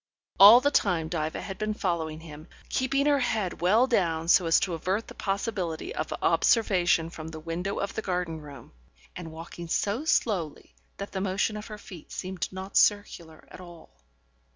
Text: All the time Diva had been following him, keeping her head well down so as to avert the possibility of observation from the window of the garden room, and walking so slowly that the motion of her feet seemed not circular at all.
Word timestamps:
All 0.39 0.61
the 0.61 0.71
time 0.71 1.09
Diva 1.09 1.39
had 1.41 1.59
been 1.59 1.75
following 1.75 2.21
him, 2.21 2.47
keeping 2.69 3.05
her 3.05 3.19
head 3.19 3.61
well 3.61 3.85
down 3.85 4.27
so 4.29 4.47
as 4.47 4.59
to 4.61 4.73
avert 4.73 5.07
the 5.07 5.13
possibility 5.13 5.93
of 5.93 6.11
observation 6.23 7.11
from 7.11 7.27
the 7.27 7.39
window 7.39 7.77
of 7.77 7.93
the 7.93 8.01
garden 8.01 8.41
room, 8.41 8.71
and 9.15 9.31
walking 9.31 9.67
so 9.67 10.03
slowly 10.05 10.73
that 10.97 11.11
the 11.11 11.21
motion 11.21 11.55
of 11.55 11.67
her 11.67 11.77
feet 11.77 12.11
seemed 12.11 12.51
not 12.51 12.77
circular 12.77 13.47
at 13.51 13.59
all. 13.61 13.91